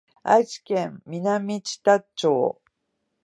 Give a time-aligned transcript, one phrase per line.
[0.23, 2.59] 愛知県南知多町